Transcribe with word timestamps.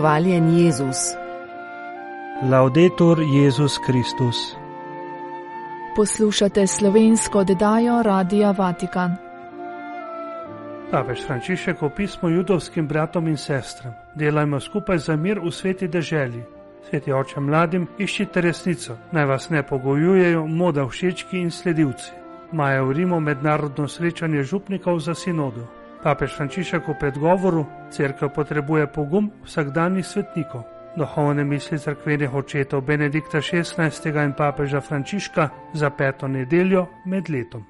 Hvaljen 0.00 0.58
Jezus. 0.58 0.96
Laudetur 2.50 3.18
Jezus 3.20 3.78
Kristus. 3.86 4.56
Poslušate 5.96 6.66
slovensko 6.66 7.38
oddajo 7.38 8.02
Radia 8.02 8.54
Vatikan. 8.58 9.16
Papež 10.90 11.20
Frančišek 11.26 11.82
v 11.82 11.90
pismu 11.96 12.28
judovskim 12.28 12.88
bratom 12.88 13.28
in 13.28 13.36
sestram: 13.36 13.92
Delajmo 14.14 14.60
skupaj 14.60 14.98
za 14.98 15.16
mir 15.16 15.36
v 15.38 15.52
sveti 15.52 15.88
deželi. 15.88 16.42
Sveti 16.88 17.12
oče 17.12 17.40
mladim, 17.40 17.86
iščite 17.98 18.40
resnico, 18.40 18.96
naj 19.12 19.24
vas 19.24 19.50
ne 19.50 19.62
pogojujejo 19.62 20.46
moda 20.46 20.86
všečki 20.88 21.40
in 21.40 21.50
sledilci. 21.50 22.10
Maja 22.52 22.82
v 22.82 22.92
Rimu 22.92 23.20
mednarodno 23.20 23.88
srečanje 23.88 24.42
župnikov 24.42 24.98
za 24.98 25.14
sinodo. 25.14 25.79
Papež 26.00 26.32
Frančišek 26.32 26.88
v 26.88 26.96
predgovoru: 26.96 27.68
Cerkev 27.92 28.32
potrebuje 28.32 28.88
pogum 28.88 29.28
vsakdanjih 29.44 30.06
svetnikov. 30.06 30.64
Duhovne 30.96 31.44
misli 31.44 31.78
crkvenih 31.78 32.34
očetov 32.34 32.80
Benedikta 32.80 33.44
XVI. 33.44 33.92
in 34.24 34.32
papeža 34.32 34.80
Frančiška 34.80 35.48
za 35.74 35.90
peto 35.90 36.28
nedeljo 36.28 36.88
med 37.04 37.28
letom. 37.28 37.64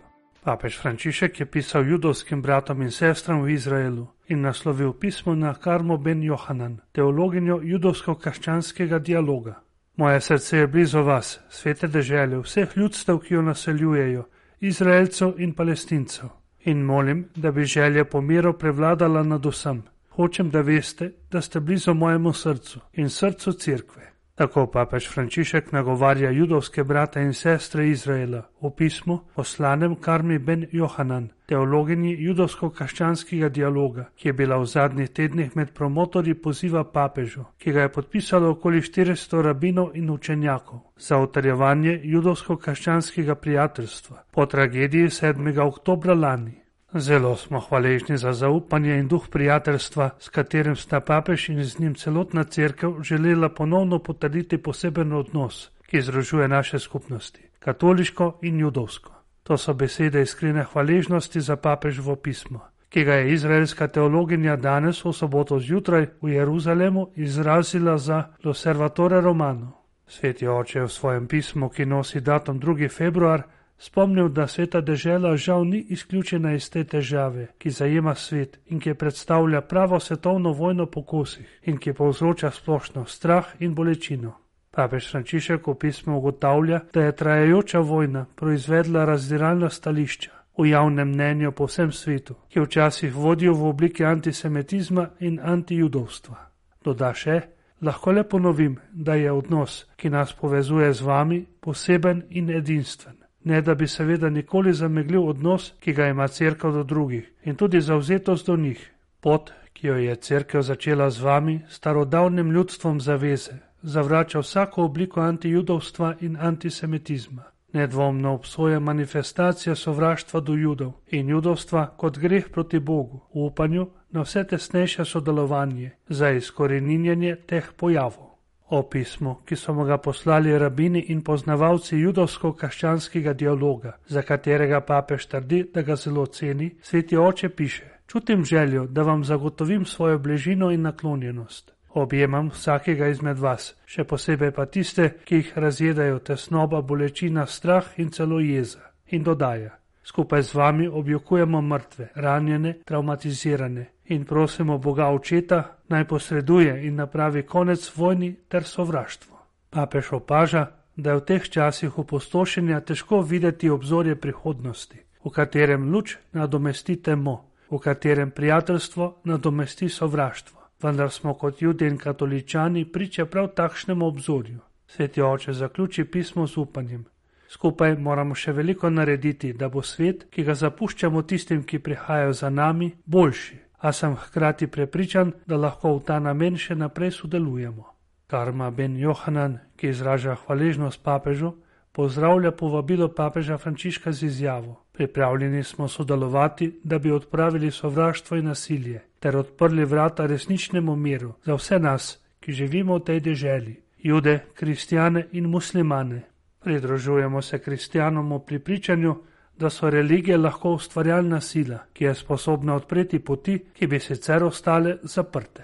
Papež 0.44 0.78
Frančišek 0.78 1.40
je 1.40 1.46
pisal 1.46 1.82
judovskim 1.90 2.42
bratom 2.42 2.82
in 2.82 2.90
sestram 2.90 3.42
v 3.42 3.50
Izraelu 3.50 4.06
in 4.28 4.40
naslovil 4.40 4.92
pismo 4.92 5.34
na 5.34 5.54
Karmo 5.54 5.98
ben 5.98 6.22
Johanan, 6.22 6.80
teologinjo 6.92 7.60
judovsko-krščanskega 7.62 8.98
dialoga. 8.98 9.60
Moje 9.96 10.20
srce 10.20 10.56
je 10.56 10.66
blizu 10.66 11.02
vas, 11.02 11.40
svete 11.50 11.88
dežele, 11.88 12.38
vseh 12.38 12.76
ljudstev, 12.76 13.18
ki 13.18 13.34
jo 13.34 13.42
naseljujejo, 13.42 14.24
Izraelcev 14.60 15.34
in 15.38 15.52
Palestincev 15.52 16.39
in 16.64 16.82
molim, 16.84 17.28
da 17.36 17.50
bi 17.50 17.64
želja 17.64 18.04
po 18.04 18.20
miru 18.20 18.58
prevladala 18.58 19.22
nad 19.22 19.46
vsem. 19.46 19.82
Hočem, 20.10 20.50
da 20.50 20.60
veste, 20.60 21.12
da 21.30 21.40
ste 21.40 21.60
blizu 21.60 21.94
mojemu 21.94 22.32
srcu 22.32 22.80
in 22.92 23.10
srcu 23.10 23.52
cerkve. 23.52 24.12
Tako 24.40 24.66
papež 24.72 25.08
Frančišek 25.12 25.72
nagovarja 25.72 26.30
judovske 26.30 26.84
brate 26.84 27.20
in 27.20 27.34
sestre 27.36 27.88
Izraela 27.88 28.38
v 28.62 28.70
pismu 28.76 29.18
poslanem 29.36 29.96
Karmi 30.00 30.38
ben 30.38 30.64
Johanan, 30.72 31.26
teologinji 31.46 32.14
judovsko-krščanskega 32.24 33.50
dialoga, 33.52 34.06
ki 34.16 34.28
je 34.28 34.32
bila 34.32 34.56
v 34.62 34.66
zadnjih 34.66 35.10
tednih 35.10 35.56
med 35.56 35.74
promotorji 35.76 36.34
poziva 36.34 36.84
papežu, 36.84 37.44
ki 37.58 37.72
ga 37.72 37.84
je 37.84 37.92
podpisalo 37.92 38.54
okoli 38.56 38.80
400 38.80 39.42
rabinov 39.44 39.92
in 39.94 40.08
učenjakov 40.10 40.80
za 40.96 41.20
utrjevanje 41.20 42.00
judovsko-krščanskega 42.04 43.34
prijateljstva 43.34 44.24
po 44.30 44.46
tragediji 44.46 45.12
7. 45.20 45.60
oktobra 45.66 46.14
lani. 46.14 46.59
Zelo 46.94 47.36
smo 47.36 47.60
hvaležni 47.60 48.18
za 48.18 48.32
zaupanje 48.32 48.98
in 48.98 49.08
duh 49.08 49.28
prijateljstva, 49.30 50.10
s 50.18 50.28
katerim 50.28 50.76
sta 50.76 51.00
papež 51.00 51.48
in 51.48 51.64
z 51.64 51.78
njim 51.78 51.94
celotna 51.94 52.44
crkva 52.44 53.02
želela 53.02 53.48
ponovno 53.48 53.98
potrditi 53.98 54.58
poseben 54.58 55.12
odnos, 55.12 55.70
ki 55.86 56.02
združuje 56.02 56.48
naše 56.48 56.78
skupnosti, 56.78 57.50
katoliško 57.58 58.38
in 58.42 58.60
judovsko. 58.60 59.12
To 59.42 59.56
so 59.56 59.74
besede 59.74 60.22
iskrene 60.22 60.64
hvaležnosti 60.64 61.40
za 61.40 61.56
papežovo 61.56 62.16
pismo, 62.16 62.60
ki 62.88 63.04
ga 63.04 63.14
je 63.14 63.32
izraelska 63.32 63.88
teologinja 63.88 64.56
danes 64.56 65.04
v 65.04 65.12
soboto 65.12 65.58
zjutraj 65.58 66.06
v 66.22 66.28
Jeruzalemu 66.28 67.10
izrazila 67.14 67.98
za 67.98 68.24
Loservatore 68.44 69.20
Romano. 69.20 69.72
Sveti 70.06 70.48
oče 70.48 70.82
v 70.82 70.88
svojem 70.88 71.26
pismu, 71.26 71.68
ki 71.68 71.86
nosi 71.86 72.20
datum 72.20 72.60
2. 72.60 72.90
februar, 72.90 73.42
spomnil, 73.80 74.28
da 74.28 74.46
sveta 74.46 74.80
dežela 74.80 75.36
žal 75.36 75.64
ni 75.64 75.80
izključena 75.88 76.52
iz 76.52 76.70
te 76.70 76.84
težave, 76.84 77.46
ki 77.58 77.70
zajema 77.70 78.14
svet 78.14 78.58
in 78.66 78.80
ki 78.80 78.94
predstavlja 78.94 79.60
pravo 79.60 80.00
svetovno 80.00 80.52
vojno 80.52 80.86
po 80.86 81.02
kosih 81.02 81.60
in 81.64 81.78
ki 81.78 81.92
povzroča 81.92 82.50
splošno 82.50 83.04
strah 83.06 83.46
in 83.58 83.74
bolečino. 83.74 84.32
Papež 84.70 85.10
Frančišek 85.10 85.66
v 85.66 85.74
pismu 85.74 86.18
ugotavlja, 86.18 86.80
da 86.94 87.02
je 87.02 87.16
trajajoča 87.16 87.78
vojna 87.78 88.26
proizvedla 88.36 89.04
razdiralna 89.04 89.70
stališča 89.70 90.30
v 90.58 90.66
javnem 90.66 91.08
mnenju 91.08 91.52
po 91.52 91.66
vsem 91.66 91.92
svetu, 91.92 92.34
ki 92.48 92.60
včasih 92.60 93.14
vodijo 93.14 93.54
v 93.54 93.68
obliki 93.68 94.04
antisemitizma 94.04 95.08
in 95.20 95.40
antijudovstva. 95.42 96.36
Doda 96.84 97.14
še, 97.14 97.40
lahko 97.80 98.12
le 98.12 98.24
ponovim, 98.28 98.76
da 98.92 99.14
je 99.14 99.32
odnos, 99.32 99.86
ki 99.96 100.10
nas 100.10 100.32
povezuje 100.32 100.92
z 100.92 101.02
vami, 101.02 101.40
poseben 101.60 102.22
in 102.30 102.50
edinstven 102.50 103.19
ne 103.44 103.62
da 103.62 103.74
bi 103.74 103.88
seveda 103.88 104.30
nikoli 104.30 104.72
zameglil 104.72 105.28
odnos, 105.28 105.72
ki 105.80 105.92
ga 105.92 106.06
ima 106.06 106.28
crkva 106.28 106.70
do 106.70 106.82
drugih 106.82 107.30
in 107.44 107.56
tudi 107.56 107.80
zauzetost 107.80 108.46
do 108.46 108.56
njih. 108.56 108.90
Pot, 109.20 109.52
ki 109.72 109.86
jo 109.86 109.96
je 109.96 110.16
crkva 110.16 110.62
začela 110.62 111.10
z 111.10 111.22
vami, 111.22 111.60
starodavnim 111.68 112.52
ljudstvom 112.52 113.00
zaveze, 113.00 113.52
zavrača 113.82 114.38
vsako 114.38 114.84
obliko 114.84 115.20
antijudovstva 115.20 116.14
in 116.20 116.36
antisemitizma. 116.40 117.42
Nedvomno 117.72 118.32
obsoja 118.32 118.80
manifestacija 118.80 119.74
sovraštva 119.74 120.40
do 120.40 120.54
judov 120.54 120.92
in 121.06 121.28
judovstva 121.28 121.86
kot 121.86 122.18
greh 122.18 122.48
proti 122.48 122.78
Bogu, 122.78 123.20
v 123.34 123.46
upanju 123.46 123.86
na 124.10 124.22
vse 124.22 124.44
tesnejše 124.44 125.04
sodelovanje 125.04 125.90
za 126.08 126.30
izkoreninjanje 126.30 127.36
teh 127.46 127.72
pojavov. 127.76 128.29
O 128.70 128.82
pismu, 128.82 129.34
ki 129.46 129.56
so 129.56 129.74
mu 129.74 129.84
ga 129.84 129.96
poslali 129.98 130.52
rabini 130.58 131.00
in 131.10 131.24
poznavalci 131.26 131.96
judovsko-krščanskega 131.96 133.32
dialoga, 133.34 133.96
za 134.06 134.22
katerega 134.22 134.80
papež 134.86 135.26
trdi, 135.26 135.64
da 135.74 135.82
ga 135.82 135.96
zelo 135.96 136.26
ceni, 136.26 136.70
sveti 136.82 137.16
oče 137.16 137.48
piše: 137.48 137.88
Čutim 138.06 138.44
željo, 138.44 138.86
da 138.86 139.02
vam 139.02 139.24
zagotovim 139.24 139.84
svojo 139.84 140.18
bližino 140.18 140.70
in 140.70 140.82
naklonjenost. 140.82 141.74
Objemam 141.94 142.48
vsakega 142.54 143.08
izmed 143.08 143.38
vas, 143.38 143.74
še 143.86 144.04
posebej 144.04 144.54
pa 144.54 144.66
tiste, 144.66 145.08
ki 145.24 145.42
jih 145.42 145.52
razjedajo 145.58 146.18
tesnoba, 146.18 146.80
bolečina, 146.80 147.46
strah 147.46 147.98
in 147.98 148.10
celo 148.10 148.38
jeza. 148.40 148.86
In 149.10 149.22
dodaja: 149.26 149.79
Skupaj 150.10 150.42
z 150.42 150.54
vami 150.54 150.88
objokujemo 150.88 151.60
mrtve, 151.62 152.08
ranjene, 152.14 152.72
traumatizirane 152.84 153.84
in 154.04 154.24
prosimo 154.24 154.78
Boga 154.78 155.06
očeta, 155.06 155.76
naj 155.88 156.04
posreduje 156.04 156.86
in 156.86 156.96
napravi 156.98 157.42
konec 157.46 157.92
vojni 157.96 158.32
ter 158.48 158.64
sovraštvu. 158.64 159.36
Papež 159.70 160.12
opaža, 160.12 160.66
da 160.96 161.10
je 161.10 161.16
v 161.16 161.24
teh 161.28 161.46
časih 161.50 161.98
opustošenja 161.98 162.80
težko 162.80 163.20
videti 163.20 163.70
obzorje 163.70 164.16
prihodnosti, 164.16 164.98
v 165.24 165.30
katerem 165.30 165.86
luč 165.94 166.16
nadomesti 166.32 166.96
temo, 166.96 167.36
v 167.70 167.78
katerem 167.78 168.34
prijateljstvo 168.34 169.20
nadomesti 169.24 169.88
sovraštvo. 169.88 170.58
Vendar 170.82 171.10
smo 171.10 171.34
kot 171.34 171.62
ljudje 171.62 171.88
in 171.88 171.98
katoličani 171.98 172.84
priča 172.84 173.26
prav 173.26 173.48
takšnemu 173.54 174.06
obzorju. 174.06 174.58
Sveti 174.86 175.22
oče 175.22 175.52
zaključi 175.52 176.04
pismo 176.04 176.46
z 176.46 176.56
upanjem. 176.56 177.06
Skupaj 177.50 177.96
moramo 177.98 178.34
še 178.38 178.52
veliko 178.54 178.90
narediti, 178.90 179.52
da 179.52 179.68
bo 179.68 179.82
svet, 179.82 180.28
ki 180.30 180.44
ga 180.46 180.54
zapuščamo 180.54 181.22
tistim, 181.22 181.64
ki 181.66 181.80
prihajajo 181.82 182.36
za 182.42 182.50
nami, 182.50 182.92
boljši, 183.06 183.56
a 183.80 183.92
sem 183.92 184.14
hkrati 184.14 184.68
prepričan, 184.70 185.32
da 185.46 185.56
lahko 185.56 185.96
v 185.96 186.04
ta 186.06 186.20
namen 186.22 186.56
še 186.56 186.76
naprej 186.78 187.10
sodelujemo. 187.18 187.88
Karma 188.30 188.70
Ben 188.70 188.94
Johanan, 188.96 189.58
ki 189.76 189.90
izraža 189.90 190.36
hvaležnost 190.44 191.02
papežu, 191.02 191.56
pozdravlja 191.92 192.52
povabilo 192.52 193.08
papeža 193.08 193.58
Frančiška 193.58 194.12
z 194.12 194.30
izjavo: 194.30 194.76
Pripravljeni 194.92 195.64
smo 195.64 195.88
sodelovati, 195.88 196.70
da 196.84 196.98
bi 196.98 197.10
odpravili 197.10 197.70
sovraštvo 197.70 198.36
in 198.36 198.46
nasilje 198.46 199.02
ter 199.18 199.36
odprli 199.36 199.84
vrata 199.84 200.26
resničnemu 200.26 200.96
miru 200.96 201.34
za 201.44 201.54
vse 201.54 201.78
nas, 201.78 202.18
ki 202.40 202.52
živimo 202.52 202.98
v 202.98 203.04
tej 203.04 203.20
deželi, 203.20 203.80
jude, 203.98 204.38
kristjane 204.54 205.26
in 205.32 205.50
muslimane. 205.50 206.29
Pridružujemo 206.60 207.42
se 207.42 207.58
kristjanom 207.58 208.32
v 208.32 208.38
pripričanju, 208.38 209.14
da 209.58 209.70
so 209.70 209.90
religije 209.90 210.38
lahko 210.38 210.72
ustvarjalna 210.72 211.40
sila, 211.40 211.78
ki 211.92 212.04
je 212.04 212.14
sposobna 212.14 212.74
odpreti 212.74 213.18
poti, 213.18 213.58
ki 213.72 213.86
bi 213.86 214.00
sicer 214.00 214.44
ostale 214.44 214.96
zaprte. 215.02 215.62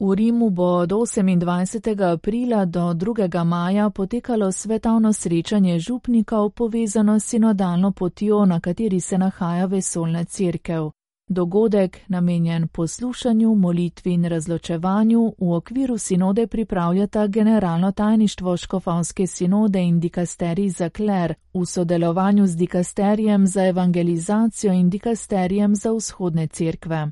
V 0.00 0.14
Rimu 0.14 0.50
bo 0.50 0.64
od 0.64 0.90
28. 0.90 2.12
aprila 2.12 2.64
do 2.64 2.80
2. 2.80 3.44
maja 3.44 3.90
potekalo 3.90 4.52
svetovno 4.52 5.12
srečanje 5.12 5.78
župnikov 5.78 6.50
povezano 6.50 7.20
s 7.20 7.24
sinodalno 7.24 7.92
potjo, 7.92 8.44
na 8.44 8.60
kateri 8.60 9.00
se 9.00 9.18
nahaja 9.18 9.66
vesolna 9.66 10.24
crkev. 10.24 10.90
Dogodek, 11.28 11.98
namenjen 12.08 12.68
poslušanju, 12.68 13.54
molitvi 13.54 14.12
in 14.12 14.24
razločevanju, 14.24 15.34
v 15.38 15.52
okviru 15.52 15.98
sinode 15.98 16.46
pripravljata 16.46 17.26
generalno 17.26 17.92
tajništvo 17.92 18.56
Škofovske 18.56 19.26
sinode 19.26 19.82
in 19.82 20.00
dikasterij 20.00 20.68
za 20.68 20.88
kler 20.88 21.34
v 21.54 21.66
sodelovanju 21.66 22.46
z 22.46 22.56
dikasterijem 22.56 23.46
za 23.46 23.66
evangelizacijo 23.66 24.72
in 24.72 24.90
dikasterijem 24.90 25.74
za 25.74 25.92
vzhodne 25.92 26.46
cerkve. 26.46 27.10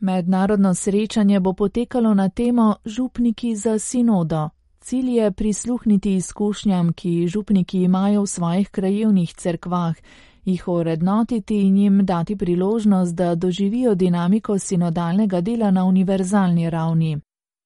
Mednarodno 0.00 0.74
srečanje 0.74 1.40
bo 1.40 1.52
potekalo 1.52 2.14
na 2.14 2.28
temo 2.28 2.76
Župniki 2.84 3.56
za 3.56 3.78
sinodo. 3.78 4.48
Cilj 4.80 5.18
je 5.18 5.32
prisluhniti 5.32 6.14
izkušnjam, 6.14 6.92
ki 6.92 7.26
župniki 7.26 7.82
imajo 7.82 8.22
v 8.22 8.26
svojih 8.26 8.68
krajevnih 8.70 9.34
cerkvah 9.34 9.96
jih 10.46 10.68
urednotiti 10.68 11.60
in 11.60 11.76
jim 11.76 12.06
dati 12.06 12.36
priložnost, 12.36 13.14
da 13.14 13.34
doživijo 13.34 13.94
dinamiko 13.94 14.58
sinodalnega 14.58 15.40
dela 15.40 15.70
na 15.70 15.84
univerzalni 15.84 16.70
ravni. 16.70 17.20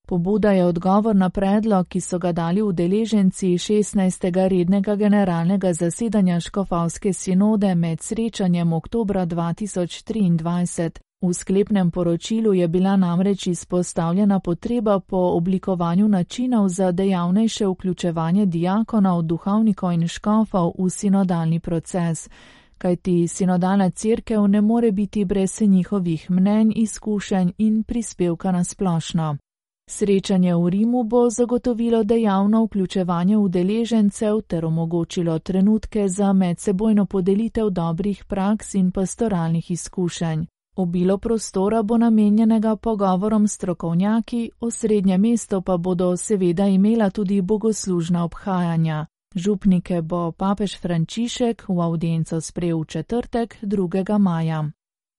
Pobuda 0.08 0.50
je 0.50 0.64
odgovor 0.64 1.16
na 1.16 1.30
predlog, 1.30 1.88
ki 1.88 2.00
so 2.00 2.18
ga 2.18 2.32
dali 2.32 2.62
udeleženci 2.62 3.46
16. 3.46 4.48
rednega 4.48 4.96
generalnega 4.96 5.72
zasedanja 5.72 6.40
Škofavske 6.40 7.12
sinode 7.12 7.74
med 7.74 8.00
srečanjem 8.00 8.72
oktobra 8.72 9.26
2023. 9.26 10.90
V 11.22 11.34
sklepnem 11.34 11.90
poročilu 11.90 12.54
je 12.54 12.68
bila 12.68 12.96
namreč 12.96 13.46
izpostavljena 13.46 14.40
potreba 14.40 15.00
po 15.00 15.16
oblikovanju 15.16 16.08
načinov 16.08 16.68
za 16.68 16.92
dejavnejše 16.92 17.66
vključevanje 17.66 18.46
diakonov, 18.46 19.22
duhovnikov 19.22 19.92
in 19.92 20.08
škofov 20.08 20.72
v 20.78 20.90
sinodalni 20.90 21.60
proces, 21.60 22.28
kajti 22.80 23.28
sinodalna 23.28 23.90
crkev 23.90 24.46
ne 24.48 24.60
more 24.60 24.92
biti 24.92 25.24
brez 25.24 25.60
njihovih 25.60 26.30
mnenj, 26.30 26.72
izkušenj 26.76 27.52
in 27.58 27.82
prispevka 27.82 28.52
na 28.52 28.64
splošno. 28.64 29.36
Srečanje 29.90 30.54
v 30.54 30.68
Rimu 30.70 31.04
bo 31.04 31.30
zagotovilo 31.30 32.04
dejavno 32.04 32.64
vključevanje 32.64 33.36
udeležencev 33.36 34.40
ter 34.40 34.64
omogočilo 34.64 35.38
trenutke 35.38 36.08
za 36.08 36.32
medsebojno 36.32 37.06
podelitev 37.06 37.70
dobrih 37.70 38.24
praks 38.24 38.74
in 38.74 38.90
pastoralnih 38.90 39.70
izkušenj. 39.70 40.44
Obilo 40.76 41.18
prostora 41.18 41.82
bo 41.82 41.98
namenjenega 41.98 42.76
pogovorom 42.76 43.48
s 43.48 43.52
strokovnjaki, 43.52 44.50
osrednje 44.60 45.18
mesto 45.18 45.60
pa 45.60 45.76
bodo 45.76 46.16
seveda 46.16 46.66
imela 46.66 47.10
tudi 47.10 47.40
bogoslužna 47.40 48.24
obhajanja. 48.24 49.06
Župnike 49.34 50.02
bo 50.02 50.32
papež 50.32 50.74
Frančišek 50.82 51.68
v 51.68 51.78
audienco 51.80 52.40
sprejel 52.40 52.82
v 52.82 52.86
četrtek 52.86 53.56
2. 53.62 54.18
maja. 54.18 54.64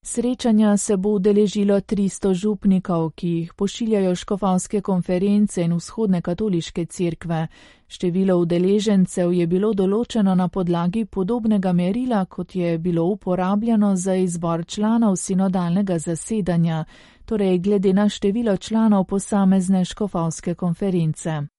Srečanja 0.03 0.77
se 0.77 0.97
bo 0.97 1.09
udeležilo 1.09 1.79
300 1.79 2.33
župnikov, 2.33 3.11
ki 3.15 3.27
jih 3.27 3.53
pošiljajo 3.53 4.15
škofalske 4.15 4.81
konference 4.81 5.63
in 5.63 5.73
vzhodne 5.73 6.21
katoliške 6.21 6.85
cerkve. 6.85 7.47
Število 7.87 8.35
udeležencev 8.35 9.31
je 9.31 9.47
bilo 9.47 9.73
določeno 9.73 10.35
na 10.35 10.47
podlagi 10.47 11.05
podobnega 11.05 11.71
merila, 11.71 12.25
kot 12.25 12.55
je 12.55 12.77
bilo 12.77 13.05
uporabljeno 13.05 13.95
za 13.95 14.15
izbor 14.15 14.65
članov 14.65 15.15
sinodalnega 15.15 15.99
zasedanja, 15.99 16.83
torej 17.25 17.59
glede 17.59 17.93
na 17.93 18.09
število 18.09 18.57
članov 18.57 19.05
posamezne 19.05 19.85
škofalske 19.85 20.55
konference. 20.55 21.50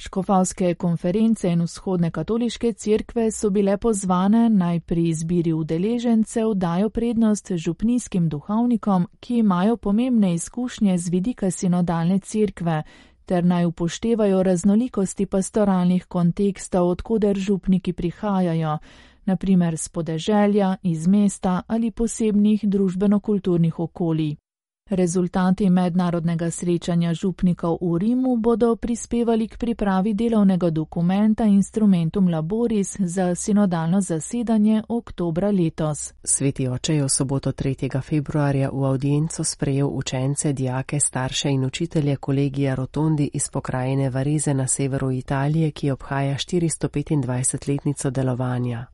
Škofalske 0.00 0.74
konference 0.74 1.48
in 1.48 1.60
vzhodne 1.62 2.10
katoliške 2.10 2.72
cerkve 2.72 3.26
so 3.30 3.50
bile 3.50 3.76
pozvane 3.76 4.48
naj 4.48 4.80
pri 4.80 5.02
izbiri 5.08 5.52
udeležencev 5.52 6.54
dajo 6.54 6.88
prednost 6.90 7.52
župnijskim 7.52 8.28
duhovnikom, 8.28 9.06
ki 9.20 9.36
imajo 9.38 9.76
pomembne 9.76 10.34
izkušnje 10.34 10.98
z 10.98 11.08
vidika 11.08 11.50
sinodalne 11.50 12.18
cerkve, 12.18 12.82
ter 13.26 13.44
naj 13.44 13.64
upoštevajo 13.64 14.42
raznolikosti 14.42 15.26
pastoralnih 15.26 16.06
kontekstov, 16.06 16.88
odkuder 16.88 17.36
župniki 17.36 17.92
prihajajo, 17.92 18.78
naprimer 19.24 19.76
z 19.76 19.88
podeželja, 19.88 20.76
iz 20.82 21.06
mesta 21.06 21.62
ali 21.66 21.90
posebnih 21.90 22.64
družbeno-kulturnih 22.64 23.80
okolij. 23.80 24.39
Rezultati 24.90 25.70
mednarodnega 25.70 26.50
srečanja 26.50 27.14
župnikov 27.14 27.78
v 27.80 27.98
Rimu 27.98 28.36
bodo 28.36 28.76
prispevali 28.76 29.48
k 29.48 29.56
pripravi 29.56 30.14
delovnega 30.14 30.70
dokumenta 30.70 31.44
Instrumentum 31.44 32.28
Laboris 32.28 32.96
za 32.98 33.34
sinodalno 33.34 34.00
zasedanje 34.00 34.82
oktobra 34.88 35.50
letos. 35.50 36.12
Sveti 36.24 36.68
oče 36.68 36.94
je 36.94 37.04
v 37.04 37.08
soboto 37.08 37.52
3. 37.52 38.02
februarja 38.02 38.70
v 38.72 38.84
audienco 38.84 39.44
sprejel 39.44 39.88
učence, 39.88 40.52
dijake, 40.52 41.00
starše 41.00 41.50
in 41.50 41.64
učitelje 41.64 42.16
kolegija 42.16 42.74
Rotondi 42.74 43.30
iz 43.32 43.48
pokrajine 43.48 44.10
Varize 44.10 44.54
na 44.54 44.66
severu 44.66 45.10
Italije, 45.10 45.70
ki 45.70 45.90
obhaja 45.90 46.34
425-letnico 46.34 48.10
delovanja. 48.10 48.86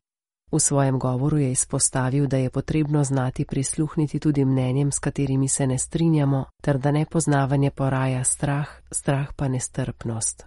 V 0.51 0.59
svojem 0.59 0.99
govoru 0.99 1.37
je 1.37 1.51
izpostavil, 1.51 2.27
da 2.27 2.37
je 2.37 2.49
potrebno 2.49 3.03
znati 3.03 3.45
prisluhniti 3.45 4.19
tudi 4.19 4.45
mnenjem, 4.45 4.91
s 4.91 4.99
katerimi 4.99 5.47
se 5.47 5.67
ne 5.67 5.77
strinjamo, 5.77 6.45
ter 6.61 6.77
da 6.77 6.91
nepoznavanje 6.91 7.71
poraja 7.71 8.23
strah, 8.23 8.69
strah 8.91 9.27
pa 9.35 9.47
nestrpnost. 9.47 10.45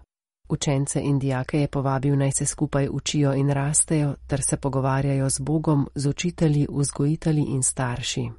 Učence 0.49 1.01
in 1.01 1.19
dijake 1.19 1.61
je 1.61 1.69
povabil 1.69 2.17
naj 2.19 2.33
se 2.33 2.47
skupaj 2.47 2.89
učijo 2.93 3.35
in 3.35 3.51
rastejo, 3.51 4.15
ter 4.27 4.43
se 4.43 4.57
pogovarjajo 4.57 5.31
z 5.31 5.41
Bogom, 5.41 5.89
z 5.95 6.07
učitelji, 6.07 6.67
vzgojitelji 6.71 7.45
in 7.49 7.63
starši. 7.63 8.31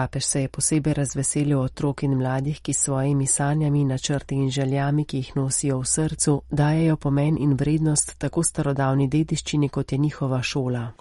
Papež 0.00 0.24
se 0.24 0.40
je 0.40 0.48
posebej 0.48 0.94
razveselil 0.94 1.60
otrok 1.60 2.02
in 2.02 2.14
mladih, 2.16 2.60
ki 2.64 2.72
s 2.72 2.84
svojimi 2.84 3.26
sanjami, 3.26 3.84
načrti 3.84 4.34
in 4.34 4.50
željami, 4.50 5.04
ki 5.04 5.16
jih 5.16 5.32
nosijo 5.36 5.78
v 5.80 5.84
srcu, 5.86 6.42
dajejo 6.50 6.96
pomen 6.96 7.36
in 7.36 7.52
vrednost 7.52 8.14
tako 8.18 8.42
starodavni 8.42 9.08
dediščini, 9.08 9.68
kot 9.68 9.92
je 9.92 9.98
njihova 9.98 10.42
šola. 10.42 10.92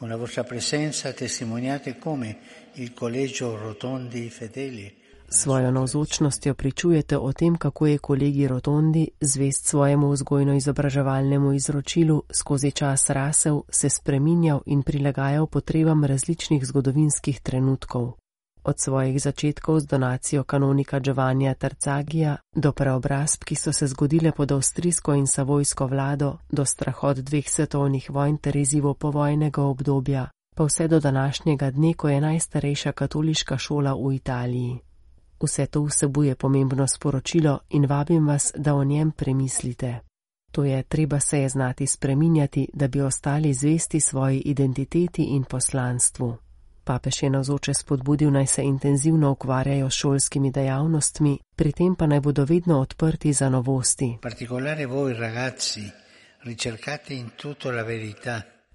Svojo 5.29 5.71
navzočnostjo 5.71 6.53
pričujete 6.53 7.17
o 7.17 7.33
tem, 7.33 7.55
kako 7.55 7.87
je 7.87 7.97
kolegi 7.97 8.47
Rotondi, 8.47 9.07
zvest 9.21 9.65
svojemu 9.65 10.11
vzgojno-izobraževalnemu 10.11 11.55
izročilu, 11.55 12.23
skozi 12.31 12.71
čas 12.71 13.09
rasel, 13.09 13.61
se 13.69 13.89
spreminjal 13.89 14.61
in 14.65 14.83
prilagajal 14.83 15.47
potrebam 15.47 16.03
različnih 16.03 16.65
zgodovinskih 16.65 17.39
trenutkov 17.41 18.19
od 18.63 18.79
svojih 18.79 19.21
začetkov 19.21 19.79
z 19.79 19.85
donacijo 19.85 20.44
kanonika 20.44 21.00
Giovannija 21.00 21.53
Tercagija 21.53 22.38
do 22.56 22.71
preobrazb, 22.71 23.44
ki 23.44 23.56
so 23.56 23.73
se 23.73 23.88
zgodile 23.88 24.31
pod 24.31 24.51
avstrijsko 24.51 25.13
in 25.13 25.27
savojsko 25.27 25.88
vlado, 25.88 26.38
do 26.51 26.65
strahot 26.65 27.17
dveh 27.17 27.50
svetovnih 27.50 28.09
vojn 28.09 28.38
ter 28.38 28.57
izzivov 28.57 28.94
povojnega 28.94 29.63
obdobja, 29.63 30.27
pa 30.56 30.63
vse 30.63 30.88
do 30.88 31.00
današnjega 31.00 31.71
dne, 31.71 31.94
ko 31.94 32.09
je 32.09 32.21
najstarejša 32.21 32.91
katoliška 32.91 33.57
šola 33.57 33.94
v 33.94 34.13
Italiji. 34.15 34.79
Vse 35.44 35.65
to 35.65 35.83
vsebuje 35.83 36.35
pomembno 36.35 36.88
sporočilo 36.88 37.59
in 37.69 37.85
vabim 37.85 38.28
vas, 38.28 38.51
da 38.56 38.75
o 38.75 38.83
njem 38.83 39.11
premislite. 39.11 39.99
To 40.51 40.63
je, 40.63 40.83
treba 40.83 41.19
se 41.19 41.39
je 41.39 41.49
znati 41.49 41.87
spreminjati, 41.87 42.69
da 42.73 42.87
bi 42.87 43.01
ostali 43.01 43.54
zvesti 43.54 43.99
svoji 43.99 44.39
identiteti 44.39 45.23
in 45.23 45.44
poslanstvu. 45.44 46.37
Papež 46.89 47.23
je 47.23 47.29
navzoče 47.29 47.73
spodbudil 47.73 48.31
naj 48.31 48.47
se 48.47 48.63
intenzivno 48.63 49.31
ukvarjajo 49.31 49.89
s 49.89 49.93
šolskimi 49.93 50.51
dejavnostmi, 50.51 51.37
pri 51.55 51.71
tem 51.71 51.95
pa 51.95 52.07
naj 52.07 52.19
bodo 52.19 52.45
vedno 52.45 52.79
odprti 52.79 53.33
za 53.33 53.49
novosti. 53.49 54.17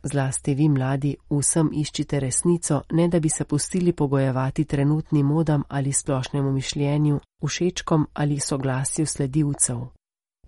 Zlasti 0.02 0.54
vi, 0.54 0.68
mladi, 0.68 1.16
vsem 1.30 1.70
iščite 1.74 2.20
resnico, 2.20 2.82
ne 2.90 3.08
da 3.08 3.20
bi 3.20 3.28
se 3.28 3.44
pustili 3.44 3.92
pogojevati 3.92 4.64
trenutnim 4.64 5.26
modam 5.26 5.62
ali 5.68 5.92
splošnemu 5.92 6.52
mišljenju, 6.52 7.20
všečkom 7.46 8.06
ali 8.12 8.40
soglasju 8.40 9.06
sledilcev. 9.06 9.80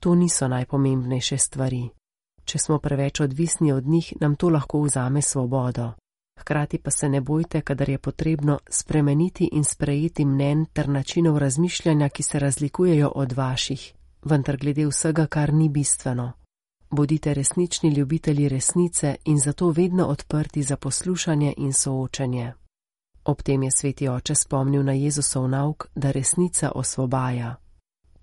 To 0.00 0.14
niso 0.14 0.48
najpomembnejše 0.48 1.38
stvari. 1.38 1.88
Če 2.44 2.58
smo 2.58 2.78
preveč 2.78 3.20
odvisni 3.20 3.72
od 3.72 3.86
njih, 3.86 4.12
nam 4.20 4.36
to 4.36 4.48
lahko 4.48 4.82
vzame 4.82 5.22
svobodo. 5.22 5.92
Hkrati 6.40 6.78
pa 6.78 6.90
se 6.90 7.08
ne 7.08 7.20
bojte, 7.20 7.60
kadar 7.60 7.88
je 7.88 7.98
potrebno 7.98 8.58
spremeniti 8.70 9.48
in 9.52 9.64
sprejeti 9.64 10.24
mnen 10.24 10.66
ter 10.72 10.88
načinov 10.88 11.38
razmišljanja, 11.38 12.08
ki 12.08 12.22
se 12.22 12.38
razlikujejo 12.38 13.08
od 13.08 13.32
vaših, 13.32 13.92
vendar 14.24 14.56
glede 14.56 14.86
vsega, 14.86 15.26
kar 15.26 15.52
ni 15.52 15.68
bistveno. 15.68 16.32
Bodite 16.90 17.34
resnični 17.34 17.90
ljubitelji 17.90 18.48
resnice 18.48 19.16
in 19.24 19.38
zato 19.38 19.70
vedno 19.70 20.06
odprti 20.06 20.62
za 20.62 20.76
poslušanje 20.76 21.54
in 21.56 21.72
soočanje. 21.72 22.52
Ob 23.24 23.42
tem 23.42 23.62
je 23.62 23.70
sveti 23.70 24.08
oče 24.08 24.34
spomnil 24.34 24.84
na 24.84 24.92
Jezusov 24.92 25.48
nauk, 25.48 25.86
da 25.94 26.10
resnica 26.10 26.72
osvobaja. 26.74 27.65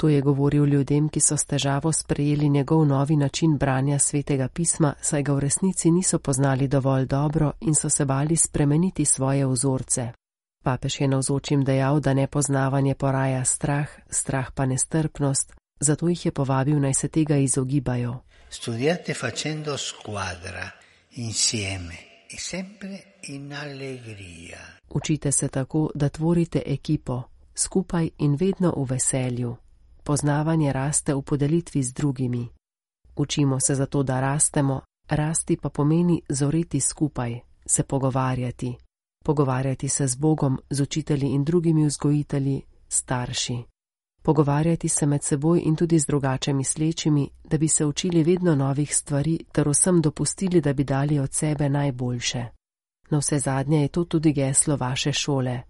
To 0.04 0.10
je 0.10 0.22
govoril 0.22 0.66
ljudem, 0.66 1.10
ki 1.10 1.20
so 1.20 1.38
s 1.38 1.46
težavo 1.46 1.92
sprejeli 1.92 2.50
njegov 2.50 2.86
novi 2.86 3.16
način 3.16 3.58
branja 3.58 4.00
svetega 4.00 4.48
pisma, 4.48 4.94
saj 5.02 5.24
ga 5.24 5.34
v 5.34 5.40
resnici 5.40 5.92
niso 5.92 6.20
poznali 6.20 6.68
dovolj 6.68 7.06
dobro 7.06 7.52
in 7.62 7.76
so 7.76 7.90
se 7.90 8.06
bali 8.06 8.36
spremeniti 8.36 9.06
svoje 9.06 9.48
vzorce. 9.48 10.12
Papež 10.64 11.02
je 11.02 11.08
navzočim 11.08 11.64
dejal, 11.64 12.00
da 12.00 12.14
nepoznavanje 12.14 12.96
poraja 12.96 13.46
strah, 13.46 13.88
strah 14.10 14.52
pa 14.52 14.66
nestrpnost, 14.66 15.54
zato 15.80 16.10
jih 16.10 16.26
je 16.26 16.32
povabil 16.32 16.80
naj 16.80 16.94
se 16.94 17.08
tega 17.08 17.38
izogibajo. 17.38 18.20
Studijate 18.50 19.14
facendo 19.14 19.78
squadra, 19.78 20.70
insieme, 21.16 22.28
in 22.32 22.40
sempre 22.40 23.00
in 23.22 23.54
allegria. 23.54 24.60
Učite 24.90 25.32
se 25.32 25.48
tako, 25.48 25.90
da 25.96 26.10
tvorite 26.10 26.62
ekipo, 26.66 27.24
skupaj 27.56 28.10
in 28.18 28.36
vedno 28.36 28.74
v 28.78 28.86
veselju 28.90 29.56
poznavanje 30.04 30.74
raste 30.74 31.16
v 31.16 31.22
podelitvi 31.22 31.84
z 31.84 31.94
drugimi. 31.94 32.48
Učimo 33.16 33.60
se 33.60 33.76
zato, 33.76 34.04
da 34.04 34.20
rastemo, 34.20 34.82
rasti 35.10 35.58
pa 35.58 35.70
pomeni 35.70 36.22
zoreti 36.30 36.80
skupaj, 36.80 37.40
se 37.66 37.84
pogovarjati, 37.84 38.76
pogovarjati 39.26 39.90
se 39.90 40.08
z 40.08 40.16
Bogom, 40.16 40.60
z 40.70 40.82
učitelji 40.82 41.30
in 41.30 41.44
drugimi 41.44 41.86
vzgojitelji, 41.86 42.62
starši. 42.88 43.64
pogovarjati 44.24 44.90
se 44.90 45.06
med 45.06 45.24
seboj 45.24 45.62
in 45.66 45.76
tudi 45.76 46.00
z 46.00 46.06
drugače 46.06 46.54
mislečimi, 46.54 47.30
da 47.44 47.58
bi 47.58 47.68
se 47.68 47.86
učili 47.86 48.24
vedno 48.24 48.56
novih 48.56 48.96
stvari 48.96 49.40
ter 49.52 49.70
vsem 49.70 50.02
dopustili, 50.02 50.62
da 50.62 50.74
bi 50.74 50.84
dali 50.84 51.20
od 51.20 51.34
sebe 51.34 51.70
najboljše. 51.70 52.46
Na 53.10 53.18
vse 53.18 53.40
zadnje 53.40 53.82
je 53.82 53.88
to 53.88 54.04
tudi 54.04 54.34
geslo 54.34 54.78
vaše 54.78 55.14
šole: 55.14 55.62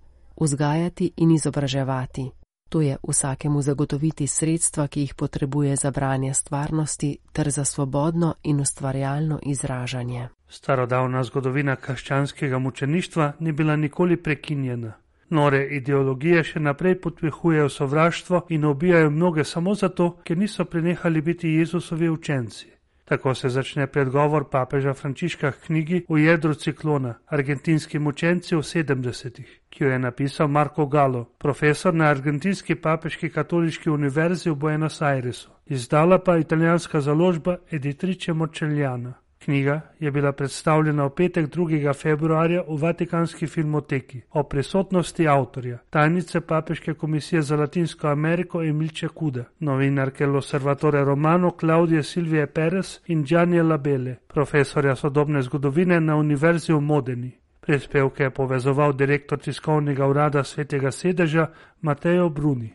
vzgajati 0.41 1.11
in 1.17 1.31
izobraževati. 1.31 2.31
To 2.73 2.81
je 2.81 2.97
vsakemu 3.07 3.61
zagotoviti 3.61 4.27
sredstva, 4.27 4.87
ki 4.87 4.99
jih 4.99 5.13
potrebuje 5.13 5.75
za 5.75 5.91
branje 5.91 6.33
stvarnosti 6.33 7.17
ter 7.31 7.49
za 7.49 7.65
svobodno 7.65 8.33
in 8.43 8.59
ustvarjalno 8.59 9.39
izražanje. 9.45 10.29
Starodavna 10.49 11.23
zgodovina 11.23 11.75
krščanskega 11.75 12.59
mučeništva 12.59 13.33
ni 13.39 13.51
bila 13.51 13.75
nikoli 13.75 14.17
prekinjena. 14.17 14.93
Nore 15.29 15.67
ideologije 15.77 16.43
še 16.43 16.59
naprej 16.59 16.97
podpihujejo 17.01 17.69
sovraštvo 17.69 18.45
in 18.49 18.65
ubijajo 18.65 19.09
mnoge 19.09 19.43
samo 19.43 19.75
zato, 19.75 20.17
ker 20.23 20.37
niso 20.37 20.65
prenehali 20.65 21.21
biti 21.21 21.49
Jezusovi 21.49 22.09
učenci. 22.09 22.71
Tako 23.05 23.35
se 23.35 23.49
začne 23.49 23.87
predgovor 23.87 24.49
papeža 24.49 24.93
Frančiška 24.93 25.51
v 25.51 25.59
knjigi 25.65 26.05
v 26.09 26.19
jedru 26.23 26.53
ciklona 26.53 27.13
Argentinski 27.27 27.99
mučenci 27.99 28.55
v 28.55 28.59
70-ih, 28.59 29.49
ki 29.69 29.83
jo 29.83 29.89
je 29.89 29.99
napisal 29.99 30.47
Marko 30.47 30.85
Galo, 30.85 31.25
profesor 31.37 31.93
na 31.93 32.05
Argentinski 32.05 32.75
papeški 32.75 33.29
katoliški 33.29 33.89
univerzi 33.89 34.49
v 34.49 34.55
Buenos 34.55 35.01
Airesu. 35.01 35.51
Izdala 35.65 36.19
pa 36.23 36.37
italijanska 36.37 37.01
založba 37.01 37.57
Editrice 37.71 38.33
Močeljana. 38.33 39.22
Knjiga 39.43 39.81
je 39.99 40.11
bila 40.11 40.31
predstavljena 40.31 41.05
v 41.05 41.09
petek 41.09 41.55
2. 41.55 41.93
februarja 41.93 42.61
v 42.67 42.77
Vatikanski 42.81 43.47
filmoteki 43.47 44.21
o 44.31 44.43
prisotnosti 44.43 45.27
avtorja, 45.27 45.77
tajnice 45.89 46.41
Papeške 46.41 46.93
komisije 46.93 47.41
za 47.41 47.55
Latinsko 47.55 48.07
Ameriko 48.07 48.63
Emilče 48.63 49.07
Kuda, 49.07 49.43
novinarke 49.59 50.25
L'Osservatore 50.25 51.03
Romano 51.05 51.51
Klaudije 51.51 52.03
Silvije 52.03 52.47
Perez 52.47 52.99
in 53.07 53.23
Gianni 53.23 53.61
Labele, 53.61 54.15
profesorja 54.27 54.95
sodobne 54.95 55.41
zgodovine 55.41 55.99
na 56.01 56.15
Univerzi 56.15 56.73
v 56.73 56.79
Modeni. 56.79 57.31
Prispevke 57.59 58.23
je 58.23 58.29
povezoval 58.29 58.93
direktor 58.93 59.39
tiskovnega 59.39 60.07
urada 60.07 60.43
svetega 60.43 60.91
sedeža 60.91 61.47
Mateo 61.81 62.29
Bruni. 62.29 62.73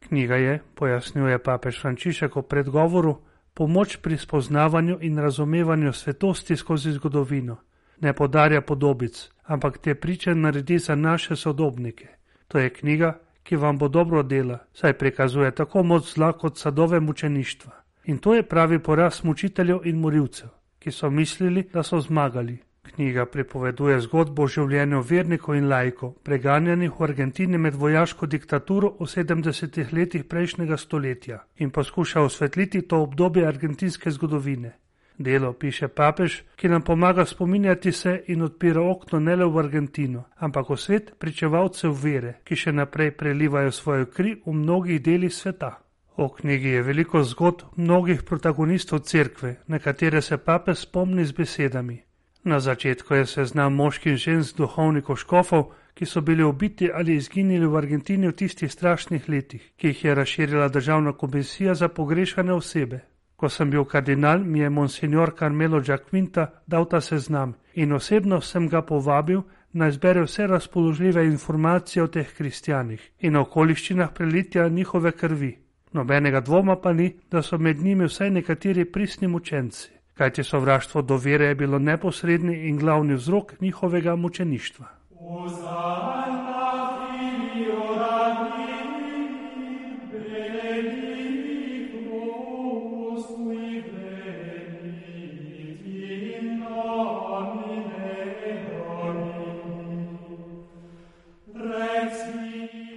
Knjiga 0.00 0.36
je, 0.36 0.60
pojasnjuje 0.74 1.38
papež 1.38 1.80
Frančišek 1.80 2.36
v 2.36 2.42
predgovoru, 2.42 3.16
pomoč 3.56 3.96
pri 3.96 4.18
spoznavanju 4.18 4.98
in 5.00 5.18
razumevanju 5.18 5.92
svetosti 5.92 6.56
skozi 6.56 6.92
zgodovino. 6.92 7.56
Ne 8.00 8.12
podarja 8.12 8.60
podobic, 8.60 9.30
ampak 9.44 9.78
te 9.78 9.94
priče 9.94 10.34
naredi 10.34 10.78
za 10.78 10.94
naše 10.94 11.36
sodobnike. 11.36 12.08
To 12.48 12.58
je 12.58 12.70
knjiga, 12.70 13.18
ki 13.42 13.56
vam 13.56 13.78
bo 13.78 13.88
dobro 13.88 14.22
dela, 14.22 14.58
saj 14.72 14.92
prikazuje 14.92 15.50
tako 15.54 15.82
moč 15.82 16.14
zla 16.14 16.32
kot 16.32 16.58
sadove 16.58 17.00
mučeništva. 17.00 17.72
In 18.04 18.18
to 18.18 18.34
je 18.34 18.42
pravi 18.42 18.78
poraz 18.78 19.24
mučiteljev 19.24 19.80
in 19.84 20.00
morilcev, 20.00 20.48
ki 20.78 20.90
so 20.90 21.10
mislili, 21.10 21.68
da 21.72 21.82
so 21.82 22.00
zmagali. 22.00 22.58
Knjiga 22.86 23.26
pripoveduje 23.26 23.98
zgodbo 24.00 24.46
o 24.46 24.48
življenju 24.48 25.02
vernikov 25.02 25.56
in 25.58 25.68
lajkov, 25.68 26.14
preganjanih 26.22 26.94
v 26.94 27.04
Argentini 27.08 27.58
med 27.58 27.74
vojaško 27.74 28.26
diktaturo 28.26 28.92
v 29.00 29.08
70-ih 29.10 29.92
letih 29.92 30.24
prejšnjega 30.24 30.78
stoletja 30.78 31.42
in 31.58 31.70
poskuša 31.70 32.22
osvetliti 32.22 32.82
to 32.82 33.02
obdobje 33.02 33.46
argentinske 33.46 34.10
zgodovine. 34.10 34.72
Delo 35.18 35.52
piše 35.52 35.88
papež, 35.88 36.42
ki 36.56 36.68
nam 36.68 36.82
pomaga 36.82 37.24
spominjati 37.24 37.92
se 37.92 38.22
in 38.26 38.42
odpira 38.42 38.82
okno 38.82 39.20
ne 39.20 39.36
le 39.36 39.44
v 39.44 39.58
Argentino, 39.58 40.24
ampak 40.36 40.70
v 40.70 40.76
svet 40.76 41.14
pričevalcev 41.18 41.96
vere, 42.02 42.34
ki 42.44 42.56
še 42.56 42.72
naprej 42.72 43.16
prelivajo 43.16 43.72
svojo 43.72 44.06
kri 44.06 44.36
v 44.46 44.52
mnogih 44.52 45.02
delih 45.02 45.34
sveta. 45.34 45.72
O 46.16 46.28
knjigi 46.28 46.68
je 46.68 46.82
veliko 46.82 47.22
zgodb 47.24 47.76
mnogih 47.76 48.22
protagonistov 48.22 48.98
cerkve, 49.08 49.56
na 49.66 49.78
katere 49.78 50.22
se 50.22 50.36
papež 50.36 50.78
spomni 50.84 51.24
z 51.24 51.32
besedami: 51.32 52.05
Na 52.46 52.60
začetku 52.60 53.14
je 53.14 53.26
seznam 53.26 53.74
moških 53.74 54.12
in 54.12 54.18
žensk 54.22 54.56
duhovnikov 54.56 55.16
škofov, 55.18 55.64
ki 55.98 56.06
so 56.06 56.20
bili 56.20 56.44
ubiti 56.46 56.86
ali 56.94 57.16
izginili 57.16 57.66
v 57.66 57.76
Argentini 57.76 58.28
v 58.28 58.36
tistih 58.38 58.70
strašnih 58.72 59.28
letih, 59.28 59.64
ki 59.76 59.88
jih 59.88 60.04
je 60.04 60.14
razširila 60.14 60.68
državna 60.68 61.12
komisija 61.12 61.74
za 61.74 61.88
pogrešane 61.88 62.52
osebe. 62.54 63.00
Ko 63.36 63.48
sem 63.48 63.70
bil 63.70 63.84
kardinal, 63.84 64.44
mi 64.44 64.60
je 64.60 64.70
monsignor 64.70 65.32
Carmelo 65.38 65.80
Giacquinta 65.80 66.46
dal 66.66 66.86
ta 66.86 67.00
seznam 67.00 67.56
in 67.74 67.92
osebno 67.92 68.40
sem 68.40 68.68
ga 68.68 68.82
povabil, 68.82 69.42
naj 69.72 69.90
zbere 69.98 70.22
vse 70.22 70.46
razpoložljive 70.46 71.26
informacije 71.26 72.02
o 72.02 72.06
teh 72.06 72.30
kristjanih 72.36 73.10
in 73.18 73.36
okoliščinah 73.36 74.14
prelitja 74.14 74.68
njihove 74.68 75.12
krvi. 75.12 75.58
Nobenega 75.92 76.40
dvoma 76.40 76.76
pa 76.76 76.92
ni, 76.92 77.16
da 77.30 77.42
so 77.42 77.58
med 77.58 77.82
njimi 77.82 78.06
vsaj 78.06 78.30
nekateri 78.30 78.84
pristni 78.84 79.28
mučenci 79.28 79.95
kajti 80.16 80.44
sovraštvo 80.44 81.02
do 81.02 81.16
vere 81.16 81.44
je 81.44 81.54
bilo 81.54 81.78
neposredni 81.78 82.68
in 82.68 82.78
glavni 82.78 83.14
vzrok 83.14 83.60
njihovega 83.60 84.16
mučeništva. 84.16 84.86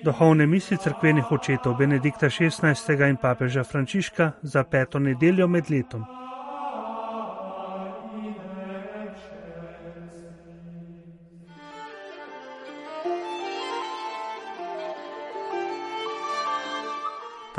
Duhovne 0.03 0.47
misli 0.47 0.77
crkvenih 0.77 1.31
očetov 1.31 1.75
Benedikta 1.77 2.29
XVI. 2.29 3.09
in 3.09 3.17
papeža 3.17 3.63
Frančiška 3.63 4.31
za 4.41 4.63
peto 4.63 4.99
nedeljo 4.99 5.47
med 5.47 5.69
letom. 5.69 6.18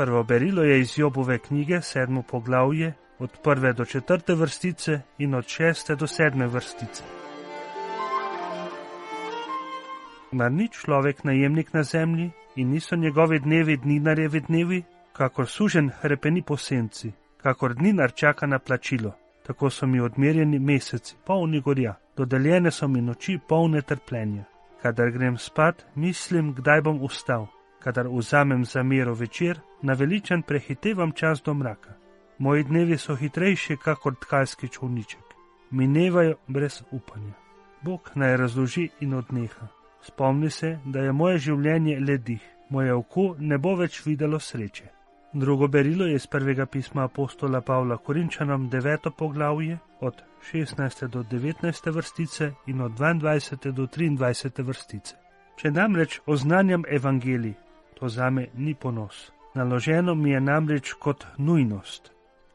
Prvo 0.01 0.23
berilo 0.23 0.63
je 0.63 0.79
iz 0.79 0.99
Jobove 0.99 1.37
knjige, 1.39 1.81
sedmo 1.81 2.21
poglavje, 2.21 2.93
od 3.19 3.29
prve 3.43 3.73
do 3.73 3.85
četrte 3.85 4.33
vrstice 4.35 5.01
in 5.17 5.35
od 5.35 5.47
šeste 5.47 5.95
do 5.95 6.07
sedme 6.07 6.47
vrstice. 6.47 7.03
Mar 10.31 10.51
ni 10.51 10.67
človek 10.67 11.23
najemnik 11.23 11.73
na 11.73 11.83
zemlji 11.83 12.31
in 12.55 12.69
niso 12.69 12.95
njegovi 12.95 13.39
dnevi 13.39 13.77
dninarjevi 13.77 14.39
dnevi, 14.39 14.83
kakor 15.13 15.47
sužen 15.47 15.91
hrepeni 16.01 16.41
po 16.41 16.57
senci, 16.57 17.11
kakor 17.37 17.73
dninar 17.73 18.11
čaka 18.13 18.47
na 18.47 18.59
plačilo, 18.59 19.13
tako 19.47 19.69
so 19.69 19.87
mi 19.87 19.99
odmerjeni 19.99 20.59
meseci, 20.59 21.15
polni 21.25 21.61
gorja, 21.61 21.95
dodeljene 22.17 22.71
so 22.71 22.87
mi 22.87 23.01
noči 23.01 23.39
polne 23.47 23.81
trpljenja. 23.81 24.43
Kadar 24.81 25.11
grem 25.11 25.37
spat, 25.37 25.85
mislim, 25.95 26.53
kdaj 26.53 26.81
bom 26.81 27.03
ustal 27.03 27.47
kadar 27.81 28.07
vzamem 28.07 28.65
za 28.65 28.83
mero 28.83 29.13
večer, 29.13 29.59
na 29.81 29.93
veličan 29.93 30.41
prehitevam 30.41 31.11
čas 31.11 31.41
do 31.41 31.53
mraka. 31.53 31.93
Moji 32.37 32.63
dnevi 32.63 32.97
so 32.97 33.15
hitrejši, 33.15 33.77
kakor 33.77 34.15
tkalski 34.15 34.67
čovniček, 34.67 35.23
minevajo 35.71 36.35
brez 36.47 36.83
upanja. 36.91 37.33
Bog 37.81 38.11
naj 38.15 38.37
razloži 38.37 38.89
in 38.99 39.13
odneha. 39.13 39.67
Spomni 40.01 40.49
se, 40.49 40.79
da 40.85 40.99
je 40.99 41.11
moje 41.11 41.37
življenje 41.37 41.99
ledih, 41.99 42.41
moje 42.69 42.93
oko 42.93 43.35
ne 43.39 43.57
bo 43.57 43.75
več 43.75 44.05
videlo 44.05 44.39
sreče. 44.39 44.89
Drugo 45.33 45.67
berilo 45.67 46.05
je 46.05 46.15
iz 46.15 46.27
prvega 46.27 46.65
pisma 46.65 47.03
apostola 47.03 47.61
Pavla 47.61 47.97
Korinčanom, 47.97 48.69
deveto 48.69 49.11
poglavje, 49.11 49.77
od 49.99 50.21
16. 50.53 51.07
do 51.07 51.23
19. 51.23 51.91
vrstice 51.93 52.51
in 52.67 52.81
od 52.81 52.91
22. 52.91 53.71
do 53.71 53.85
23. 53.85 54.63
vrstice. 54.63 55.15
Če 55.55 55.71
namreč 55.71 56.19
oznanjam 56.25 56.83
evangelij, 56.89 57.53
to 57.99 58.09
zame 58.09 58.47
ni 58.53 58.73
ponos. 58.75 59.31
Naloženo 59.53 60.15
mi 60.15 60.31
je 60.31 60.41
namreč 60.41 60.93
kot 60.93 61.25
nujnost. 61.37 62.11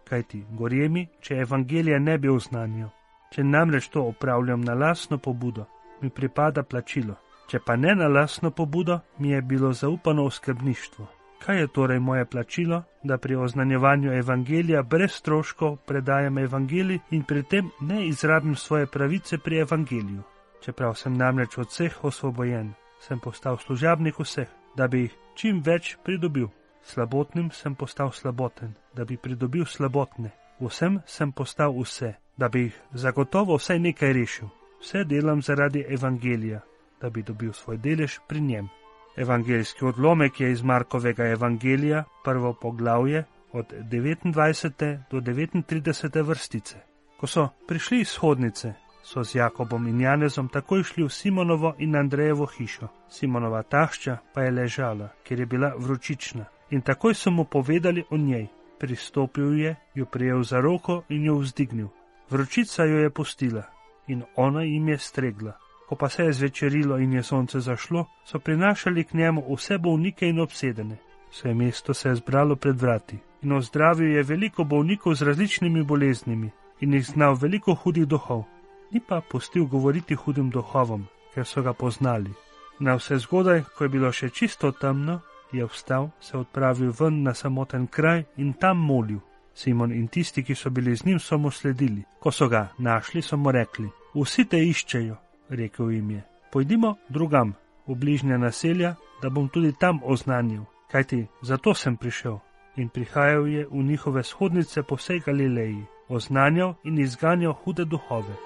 Kaj 0.09 0.23
ti, 0.23 0.45
gorje 0.51 0.89
mi, 0.89 1.09
če 1.21 1.43
evangelija 1.45 1.99
ne 1.99 2.19
bi 2.19 2.29
oznanjal. 2.29 2.89
Če 3.35 3.45
namreč 3.45 3.89
to 3.93 4.05
opravljam 4.09 4.61
na 4.65 4.75
lasno 4.75 5.19
pobudo, 5.19 5.67
mi 6.01 6.11
pripada 6.11 6.63
plačilo. 6.63 7.17
Če 7.51 7.61
pa 7.67 7.77
ne 7.77 7.95
na 7.95 8.09
lasno 8.09 8.51
pobudo, 8.51 9.01
mi 9.19 9.31
je 9.31 9.43
bilo 9.43 9.73
zaupano 9.73 10.25
v 10.25 10.35
skrbništvo. 10.39 11.07
Kaj 11.45 11.61
je 11.61 11.67
torej 11.69 12.01
moje 12.01 12.25
plačilo, 12.25 12.83
da 13.03 13.19
pri 13.19 13.37
oznanjevanju 13.37 14.13
evangelija 14.13 14.83
brez 14.83 15.13
stroškov 15.13 15.77
predajam 15.87 16.39
evangelij 16.39 16.99
in 17.11 17.23
pri 17.23 17.43
tem 17.43 17.71
ne 17.81 18.07
izrabim 18.07 18.55
svoje 18.55 18.87
pravice 18.87 19.39
pri 19.39 19.61
evangeliju? 19.61 20.23
Čeprav 20.65 20.95
sem 20.95 21.15
namreč 21.15 21.59
od 21.59 21.69
vseh 21.69 22.05
osvobojen, 22.05 22.73
sem 23.01 23.21
postal 23.21 23.59
služabnik 23.59 24.19
vseh, 24.19 24.49
da 24.77 24.89
bi 24.89 25.01
jih 25.01 25.15
čim 25.35 25.61
več 25.63 25.97
pridobil. 26.05 26.49
Slabotnim 26.87 27.51
sem 27.51 27.75
postal 27.75 28.13
slaboten, 28.13 28.75
da 28.95 29.05
bi 29.05 29.17
pridobil 29.17 29.65
slabotne. 29.67 30.31
Vsem 30.61 31.01
sem 31.07 31.33
postal 31.33 31.75
vse, 31.75 32.15
da 32.37 32.49
bi 32.49 32.61
jih 32.69 32.77
zagotovo 32.95 33.57
vsaj 33.59 33.79
nekaj 33.79 34.13
rešil. 34.13 34.49
Vse 34.81 35.05
delam 35.05 35.43
zaradi 35.43 35.85
evangelija, 35.89 36.61
da 37.01 37.11
bi 37.11 37.23
dobil 37.23 37.53
svoj 37.53 37.77
delež 37.77 38.21
pri 38.29 38.41
njem. 38.41 38.69
Evangeljski 39.17 39.85
odlomek 39.85 40.41
je 40.41 40.53
iz 40.53 40.63
Markovega 40.63 41.27
evangelija, 41.27 42.05
prvo 42.25 42.53
poglavje, 42.53 43.25
od 43.53 43.73
29. 43.73 44.99
do 45.11 45.21
39. 45.21 46.23
vrstice. 46.23 46.77
Ko 47.21 47.27
so 47.27 47.49
prišli 47.69 48.01
iz 48.01 48.17
hodnice, 48.17 48.75
so 49.03 49.25
z 49.25 49.35
Jakobom 49.35 49.89
in 49.89 50.01
Janezom 50.01 50.49
takoj 50.49 50.83
šli 50.83 51.05
v 51.05 51.11
Simonovo 51.11 51.75
in 51.79 51.97
Andrejevo 51.97 52.47
hišo. 52.47 52.89
Simonova 53.09 53.63
tašča 53.63 54.19
pa 54.35 54.43
je 54.43 54.51
ležala, 54.51 55.09
ker 55.25 55.41
je 55.41 55.47
bila 55.47 55.73
vročična, 55.79 56.45
in 56.71 56.81
takoj 56.81 57.15
so 57.15 57.31
mu 57.31 57.45
povedali 57.45 58.05
o 58.11 58.17
njej. 58.17 58.47
Pristopil 58.79 59.59
je, 59.59 59.77
jo 59.95 60.07
prijel 60.07 60.43
za 60.43 60.61
roko 60.61 61.03
in 61.09 61.25
jo 61.25 61.39
vzdignil. 61.39 61.89
Vročica 62.31 62.85
jo 62.85 62.99
je 62.99 63.11
pustila 63.11 63.63
in 64.09 64.23
ona 64.37 64.63
jim 64.63 64.89
je 64.89 64.99
stregla. 64.99 65.53
Ko 65.89 65.97
pa 65.97 66.09
se 66.09 66.23
je 66.23 66.33
zvečerilo 66.33 66.99
in 66.99 67.13
je 67.13 67.23
sonce 67.23 67.61
zašlo, 67.61 68.07
so 68.25 68.39
prinašali 68.39 69.05
k 69.05 69.15
njemu 69.15 69.55
vse 69.55 69.79
bolnike 69.79 70.29
in 70.29 70.41
obsedene. 70.41 70.97
Vse 71.31 71.55
mesto 71.55 71.95
se 71.95 72.09
je 72.09 72.15
zbralo 72.15 72.57
pred 72.57 72.81
vrati 72.81 73.19
in 73.43 73.53
ozdravil 73.53 74.17
je 74.17 74.23
veliko 74.23 74.65
bolnikov 74.65 75.15
z 75.15 75.23
različnimi 75.23 75.83
boleznimi 75.83 76.51
in 76.81 76.95
jih 76.95 77.07
znal 77.07 77.35
veliko 77.35 77.75
hudih 77.75 78.07
duhov. 78.07 78.45
Ni 78.91 79.01
pa 79.01 79.21
pustil 79.31 79.67
govoriti 79.67 80.15
hudim 80.15 80.51
duhovom, 80.51 81.07
ker 81.35 81.47
so 81.47 81.63
ga 81.63 81.73
poznali. 81.73 82.31
Na 82.79 82.95
vse 82.95 83.19
zgodaj, 83.19 83.63
ko 83.77 83.85
je 83.85 83.89
bilo 83.89 84.13
še 84.13 84.31
čisto 84.31 84.73
temno, 84.73 85.21
je 85.53 85.67
vstal, 85.67 86.11
se 86.21 86.37
odpravil 86.39 86.93
ven 87.01 87.23
na 87.23 87.35
samoten 87.35 87.87
kraj 87.87 88.25
in 88.37 88.53
tam 88.53 88.79
molil. 88.79 89.21
Simon 89.55 89.93
in 89.93 90.09
tisti, 90.09 90.43
ki 90.45 90.55
so 90.55 90.71
bili 90.71 90.97
z 90.97 91.05
njim, 91.05 91.19
so 91.19 91.39
mu 91.39 91.51
sledili. 91.51 92.03
Ko 92.21 92.31
so 92.31 92.49
ga 92.49 92.69
našli, 92.79 93.23
so 93.23 93.37
mu 93.37 93.53
rekli: 93.53 93.89
Vsi 94.15 94.45
te 94.45 94.61
iščejo, 94.61 95.17
rekel 95.49 95.91
jim 95.91 96.11
je. 96.11 96.23
Pojdimo 96.53 96.97
drugam, 97.09 97.55
v 97.87 97.95
bližnja 97.95 98.39
naselja, 98.39 98.95
da 99.23 99.31
bom 99.31 99.49
tudi 99.49 99.73
tam 99.73 100.01
oznanil, 100.05 100.65
kajti 100.91 101.27
zato 101.43 101.75
sem 101.75 101.97
prišel. 101.97 102.39
In 102.77 102.89
prihajal 102.89 103.49
je 103.49 103.67
v 103.71 103.83
njihove 103.83 104.23
shodnice 104.23 104.83
po 104.83 104.97
vsej 104.97 105.21
Galileji, 105.21 105.87
oznanjal 106.09 106.75
in 106.85 106.99
izganjal 106.99 107.53
hude 107.53 107.85
duhove. 107.85 108.37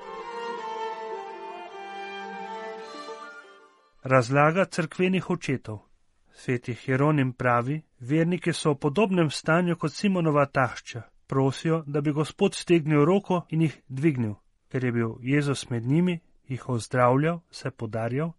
Razlaga 4.03 4.65
crkvenih 4.65 5.31
očetov. 5.31 5.90
Sveti 6.41 6.75
Hieronim 6.75 7.33
pravi, 7.33 7.83
verniki 8.01 8.53
so 8.53 8.71
v 8.73 8.79
podobnem 8.81 9.31
stanju 9.31 9.75
kot 9.77 9.93
Simonova 9.93 10.47
tašča, 10.47 11.03
prosijo, 11.27 11.83
da 11.87 12.01
bi 12.01 12.13
Gospod 12.17 12.55
stegnil 12.55 13.05
roko 13.05 13.43
in 13.51 13.67
jih 13.67 13.75
dvignil, 13.89 14.35
ker 14.73 14.85
je 14.85 14.93
bil 14.93 15.11
Jezus 15.21 15.67
med 15.71 15.85
njimi, 15.85 16.21
jih 16.49 16.69
ozdravljal, 16.69 17.41
se 17.51 17.71
podarjal, 17.71 18.33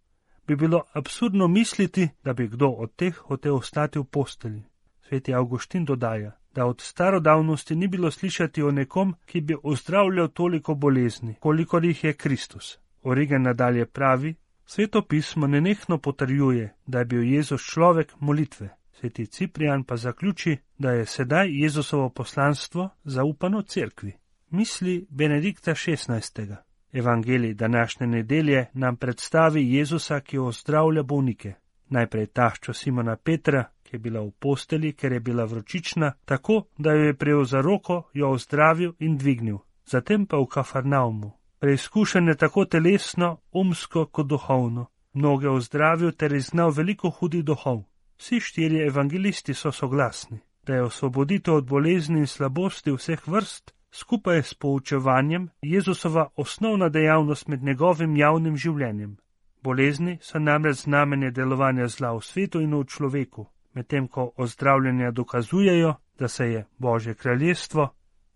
bi 0.46 0.56
bilo 0.56 0.82
absurdno 0.92 1.48
misliti, 1.48 2.08
da 2.24 2.32
bi 2.32 2.48
kdo 2.48 2.68
od 2.68 2.96
teh 2.96 3.14
hotel 3.14 3.54
ostati 3.54 3.98
v 3.98 4.04
posteli. 4.04 4.62
Sveti 5.08 5.34
Augustin 5.34 5.84
dodaja, 5.84 6.32
da 6.54 6.66
od 6.66 6.80
starodavnosti 6.80 7.76
ni 7.76 7.88
bilo 7.88 8.10
slišati 8.10 8.62
o 8.62 8.70
nekom, 8.70 9.14
ki 9.26 9.40
bi 9.40 9.56
ozdravljal 9.62 10.28
toliko 10.28 10.74
bolezni, 10.74 11.34
kolikor 11.40 11.84
jih 11.84 12.04
je 12.04 12.12
Kristus. 12.12 12.78
Origen 13.02 13.42
nadalje 13.42 13.86
pravi, 13.86 14.34
Sveto 14.64 15.02
pismo 15.02 15.46
nenehno 15.46 15.98
potrjuje, 15.98 16.74
da 16.86 16.98
je 16.98 17.04
bil 17.04 17.22
Jezus 17.22 17.62
človek 17.62 18.12
molitve. 18.20 18.68
Sveti 18.92 19.26
Ciprijan 19.26 19.84
pa 19.84 19.96
zaključi, 19.96 20.56
da 20.78 20.90
je 20.90 21.06
sedaj 21.06 21.62
Jezusovo 21.62 22.08
poslanstvo 22.08 22.90
zaupano 23.04 23.62
cerkvi. 23.62 24.12
Misli 24.50 25.06
Benedikta 25.10 25.74
XVI. 25.74 26.54
Evangelij 26.92 27.54
današnje 27.54 28.06
nedelje 28.06 28.66
nam 28.72 28.96
predstavi 28.96 29.74
Jezusa, 29.74 30.20
ki 30.20 30.38
ozdravlja 30.38 31.02
bolnike. 31.02 31.54
Najprej 31.88 32.26
taščo 32.26 32.72
Simona 32.72 33.16
Petra, 33.16 33.64
ki 33.82 33.96
je 33.96 33.98
bila 33.98 34.20
v 34.20 34.30
posteli, 34.30 34.92
ker 34.92 35.12
je 35.12 35.20
bila 35.20 35.44
vročična, 35.44 36.12
tako 36.24 36.62
da 36.78 36.92
jo 36.92 37.04
je 37.04 37.14
prejel 37.14 37.44
za 37.44 37.60
roko, 37.60 38.02
jo 38.12 38.30
ozdravil 38.30 38.92
in 38.98 39.16
dvignil. 39.16 39.58
Zatem 39.86 40.26
pa 40.26 40.36
v 40.36 40.46
Kafarnaumu, 40.46 41.32
preizkušen 41.62 42.28
je 42.28 42.34
tako 42.36 42.64
telesno, 42.64 43.36
umsko 43.52 44.06
kot 44.06 44.26
duhovno, 44.26 44.86
mnoge 45.12 45.48
ozdravil 45.48 46.12
ter 46.12 46.32
iznal 46.32 46.70
veliko 46.70 47.10
hudih 47.10 47.44
duhov. 47.44 47.84
Vsi 48.18 48.40
štirje 48.40 48.86
evangelisti 48.86 49.54
so 49.54 49.70
soglasni, 49.72 50.38
da 50.66 50.74
je 50.74 50.82
osvoboditev 50.82 51.54
od 51.54 51.66
bolezni 51.66 52.18
in 52.18 52.26
slabosti 52.26 52.92
vseh 52.92 53.28
vrst, 53.28 53.74
skupaj 53.92 54.42
s 54.42 54.54
poučevanjem, 54.54 55.48
Jezusova 55.62 56.28
osnovna 56.36 56.88
dejavnost 56.88 57.48
med 57.48 57.62
njegovim 57.62 58.16
javnim 58.16 58.56
življenjem. 58.56 59.16
Bolezni 59.62 60.18
so 60.20 60.38
namreč 60.38 60.82
znamenje 60.82 61.30
delovanja 61.30 61.86
zla 61.88 62.12
v 62.16 62.24
svetu 62.26 62.60
in 62.60 62.74
v 62.74 62.84
človeku, 62.84 63.46
medtem 63.74 64.08
ko 64.08 64.32
ozdravljanja 64.36 65.10
dokazujejo, 65.10 65.94
da 66.18 66.28
se 66.28 66.50
je 66.50 66.66
Božje 66.78 67.14
kraljestvo, 67.14 67.88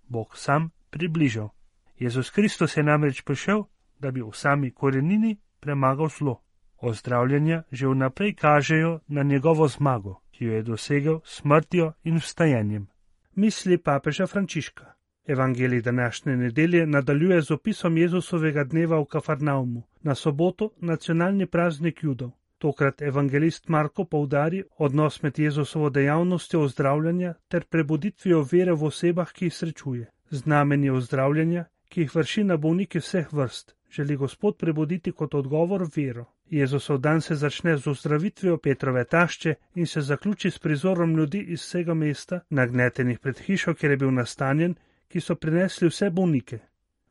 Bog 0.08 0.36
sam, 0.36 0.70
približal. 0.90 1.55
Jezus 1.98 2.30
Kristus 2.30 2.76
je 2.76 2.82
namreč 2.82 3.22
prišel, 3.22 3.64
da 3.98 4.10
bi 4.10 4.22
v 4.22 4.32
sami 4.32 4.70
korenini 4.70 5.36
premagal 5.60 6.08
zlo. 6.08 6.42
Ozdravljanja 6.76 7.62
že 7.72 7.88
vnaprej 7.88 8.34
kažejo 8.34 9.00
na 9.08 9.22
njegovo 9.22 9.68
zmago, 9.68 10.20
ki 10.30 10.44
jo 10.44 10.52
je 10.52 10.62
dosegel 10.62 11.20
s 11.24 11.40
smrtjo 11.40 11.92
in 12.04 12.18
vstajanjem. 12.18 12.86
Misli 13.34 13.78
papeža 13.78 14.26
Frančiška. 14.26 14.92
Evangelij 15.26 15.82
današnje 15.82 16.36
nedelje 16.36 16.86
nadaljuje 16.86 17.42
z 17.42 17.50
opisom 17.50 17.98
Jezusovega 17.98 18.64
dneva 18.64 19.00
v 19.00 19.04
Kafarnaumu, 19.04 19.82
na 20.02 20.14
soboto 20.14 20.70
nacionalni 20.80 21.46
praznik 21.46 22.02
judov. 22.02 22.30
Tokrat 22.58 23.02
evangelist 23.02 23.68
Marko 23.68 24.04
poudari 24.04 24.62
odnos 24.78 25.22
med 25.22 25.38
Jezusovo 25.38 25.90
dejavnostjo 25.90 26.60
ozdravljanja 26.60 27.34
ter 27.48 27.64
prebuditvijo 27.64 28.46
vere 28.52 28.72
v 28.72 28.84
osebah, 28.84 29.32
ki 29.32 29.44
jih 29.44 29.54
srečuje. 29.54 30.06
Znamenje 30.30 30.92
ozdravljanja 30.92 31.64
ki 31.88 32.00
jih 32.00 32.14
vrši 32.14 32.44
na 32.44 32.56
bolnike 32.56 33.00
vseh 33.00 33.32
vrst, 33.32 33.74
želi 33.90 34.16
Gospod 34.16 34.56
prebuditi 34.56 35.12
kot 35.12 35.34
odgovor 35.34 35.86
vero. 35.96 36.24
Jezusov 36.50 36.98
dan 36.98 37.20
se 37.20 37.34
začne 37.34 37.76
z 37.76 37.86
ozdravitvijo 37.86 38.58
Petrove 38.58 39.04
tašče 39.04 39.54
in 39.74 39.86
se 39.86 40.00
zaključi 40.00 40.50
s 40.50 40.58
prizorom 40.58 41.16
ljudi 41.16 41.40
iz 41.40 41.60
vsega 41.60 41.94
mesta, 41.94 42.40
nagnetenih 42.50 43.18
pred 43.18 43.38
hišo, 43.38 43.74
kjer 43.74 43.90
je 43.90 43.96
bil 43.96 44.10
nastanjen, 44.10 44.74
ki 45.08 45.20
so 45.20 45.34
prinesli 45.34 45.88
vse 45.88 46.10
bolnike. 46.10 46.58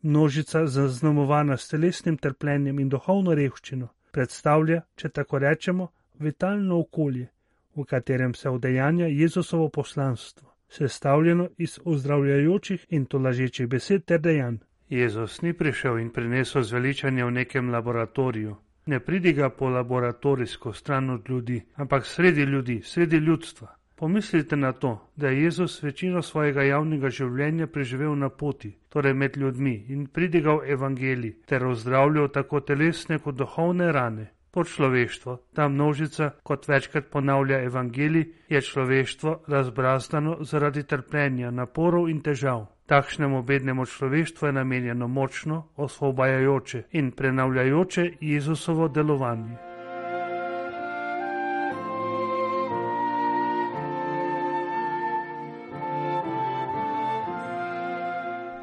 Množica 0.02 0.68
zaznamovana 0.68 1.58
s 1.58 1.68
telesnim 1.68 2.18
trpljenjem 2.18 2.80
in 2.80 2.90
duhovno 2.90 3.36
revščino 3.36 3.90
predstavlja, 4.12 4.82
če 4.96 5.10
tako 5.10 5.40
rečemo, 5.44 5.92
vitalno 6.20 6.80
okolje, 6.80 7.28
v 7.76 7.84
katerem 7.84 8.34
se 8.34 8.50
udejanja 8.50 9.08
Jezusovo 9.12 9.70
poslanstvo 9.70 10.55
sestavljeno 10.68 11.50
iz 11.58 11.80
ozdravljajočih 11.86 12.86
in 12.90 13.06
tolažečih 13.06 13.68
besed 13.68 14.06
ter 14.06 14.20
dejanj. 14.20 14.58
Jezus 14.90 15.42
ni 15.42 15.54
prišel 15.54 16.00
in 16.00 16.10
prinesel 16.10 16.62
zveličanje 16.62 17.26
v 17.26 17.32
nekem 17.32 17.70
laboratoriju. 17.70 18.56
Ne 18.86 19.00
pridiga 19.00 19.50
po 19.50 19.70
laboratorijsko 19.70 20.74
stran 20.74 21.10
od 21.10 21.30
ljudi, 21.30 21.62
ampak 21.76 22.06
sredi 22.06 22.42
ljudi, 22.42 22.82
sredi 22.84 23.18
ljudstva. 23.18 23.76
Pomislite 23.96 24.56
na 24.56 24.72
to, 24.72 25.12
da 25.16 25.28
je 25.28 25.44
Jezus 25.44 25.84
večino 25.84 26.22
svojega 26.22 26.64
javnega 26.64 27.10
življenja 27.10 27.68
preživel 27.68 28.16
na 28.16 28.30
poti, 28.30 28.76
torej 28.90 29.14
med 29.14 29.38
ljudmi, 29.38 29.86
in 29.90 30.08
pridigal 30.08 30.62
evangelij 30.68 31.34
ter 31.46 31.66
ozdravljal 31.66 32.28
tako 32.30 32.60
telesne 32.60 33.20
kot 33.20 33.36
duhovne 33.36 33.92
rane 33.92 34.35
pod 34.56 34.72
človeštvo. 34.72 35.38
Ta 35.54 35.68
množica, 35.68 36.32
kot 36.44 36.68
večkrat 36.68 37.12
ponavlja 37.12 37.60
evangelij, 37.68 38.26
je 38.50 38.62
človeštvo 38.62 39.44
razbrazdano 39.48 40.38
zaradi 40.48 40.84
trpljenja, 40.84 41.52
naporov 41.52 42.08
in 42.10 42.24
težav. 42.24 42.66
Takšnemu 42.88 43.44
bednemu 43.44 43.86
človeštvu 43.86 44.48
je 44.48 44.54
namenjeno 44.54 45.08
močno, 45.08 45.64
osvobajajoče 45.76 46.84
in 46.92 47.12
prenavljajoče 47.12 48.12
Jezusovo 48.22 48.88
delovanje. 48.88 49.58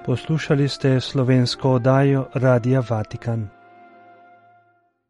Poslušali 0.06 0.68
ste 0.68 1.00
slovensko 1.00 1.70
oddajo 1.70 2.26
Radia 2.34 2.82
Vatikan. 2.90 3.61